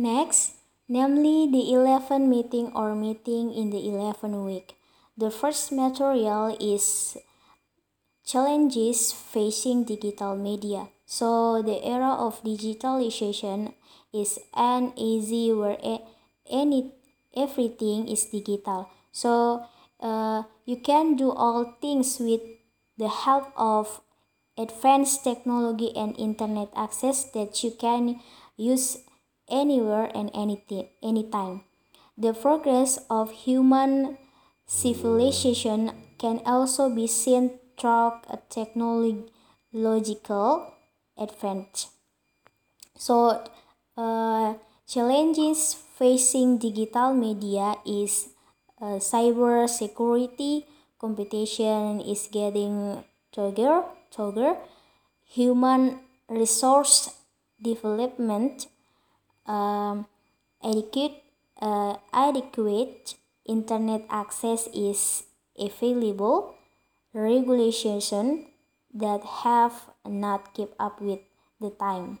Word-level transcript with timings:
Next, 0.00 0.56
namely 0.88 1.44
the 1.44 1.76
11 1.76 2.24
meeting 2.24 2.72
or 2.72 2.96
meeting 2.96 3.52
in 3.52 3.68
the 3.68 3.84
11 3.84 4.32
week. 4.48 4.72
The 5.12 5.28
first 5.28 5.72
material 5.76 6.56
is 6.56 7.18
challenges 8.24 9.12
facing 9.12 9.84
digital 9.84 10.40
media. 10.40 10.88
So 11.04 11.60
the 11.60 11.84
era 11.84 12.16
of 12.16 12.40
digitalization 12.40 13.76
is 14.08 14.40
an 14.56 14.96
easy 14.96 15.52
where 15.52 15.76
any 16.48 16.96
everything 17.36 18.08
is 18.08 18.24
digital. 18.24 18.88
So 19.12 19.68
uh, 20.00 20.48
you 20.64 20.80
can 20.80 21.16
do 21.20 21.28
all 21.30 21.76
things 21.82 22.16
with 22.16 22.40
the 22.96 23.12
help 23.12 23.52
of 23.52 24.00
advanced 24.56 25.24
technology 25.24 25.92
and 25.94 26.16
internet 26.16 26.72
access 26.74 27.28
that 27.36 27.60
you 27.62 27.76
can 27.76 28.24
use 28.56 28.96
anywhere 29.50 30.10
and 30.14 30.30
anything, 30.34 30.88
anytime. 31.02 31.62
The 32.16 32.32
progress 32.34 32.98
of 33.08 33.32
human 33.32 34.18
civilization 34.66 35.92
can 36.18 36.40
also 36.46 36.88
be 36.88 37.06
seen 37.06 37.58
through 37.78 38.12
a 38.28 38.38
technological 38.48 39.14
advance. 41.16 41.88
So, 42.96 43.42
uh, 43.96 44.54
challenges 44.86 45.74
facing 45.98 46.58
digital 46.58 47.14
media 47.14 47.76
is 47.86 48.28
uh, 48.80 49.00
cyber 49.00 49.68
security, 49.68 50.66
competition 50.98 52.00
is 52.00 52.28
getting 52.30 53.02
together, 53.32 53.84
together, 54.10 54.56
human 55.24 56.00
resource 56.28 57.10
development, 57.62 58.66
um, 59.50 60.06
adequate, 60.62 61.18
uh, 61.60 61.98
adequate 62.12 63.14
internet 63.46 64.06
access 64.08 64.68
is 64.72 65.24
available, 65.58 66.54
regulation 67.12 68.46
that 68.94 69.22
have 69.42 69.90
not 70.06 70.54
kept 70.54 70.74
up 70.78 71.00
with 71.02 71.20
the 71.60 71.70
time. 71.70 72.20